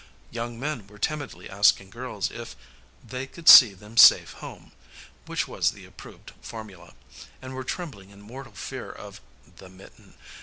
[0.31, 2.55] Young men were timidly asking girls if
[3.03, 4.71] "they could see them safe home,"
[5.27, 6.95] which was the approved formula,
[7.39, 9.21] and were trembling in mortal fear of
[9.57, 10.15] "the mitten."